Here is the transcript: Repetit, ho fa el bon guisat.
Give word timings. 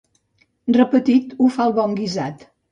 Repetit, 0.77 1.37
ho 1.39 1.53
fa 1.59 1.71
el 1.71 1.79
bon 1.79 1.97
guisat. 2.03 2.47